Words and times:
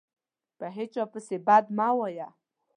په 0.57 0.65
هیچا 0.77 1.03
پسي 1.11 1.37
بد 1.47 1.65
مه 1.77 1.89
وایه 1.97 2.27